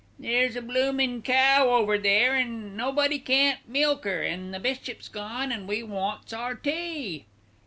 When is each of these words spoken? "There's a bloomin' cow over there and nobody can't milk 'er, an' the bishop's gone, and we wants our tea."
"There's 0.17 0.55
a 0.55 0.63
bloomin' 0.63 1.21
cow 1.21 1.69
over 1.69 1.95
there 1.99 2.33
and 2.33 2.75
nobody 2.75 3.19
can't 3.19 3.59
milk 3.69 4.03
'er, 4.07 4.23
an' 4.23 4.49
the 4.49 4.59
bishop's 4.59 5.07
gone, 5.07 5.51
and 5.51 5.67
we 5.67 5.83
wants 5.83 6.33
our 6.33 6.55
tea." 6.55 7.27